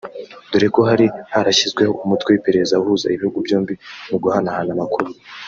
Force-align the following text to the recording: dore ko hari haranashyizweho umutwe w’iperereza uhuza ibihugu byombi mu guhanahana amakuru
dore 0.49 0.67
ko 0.75 0.81
hari 0.89 1.05
haranashyizweho 1.31 1.93
umutwe 2.03 2.29
w’iperereza 2.29 2.79
uhuza 2.81 3.05
ibihugu 3.15 3.37
byombi 3.45 3.73
mu 4.09 4.17
guhanahana 4.23 4.71
amakuru 4.75 5.07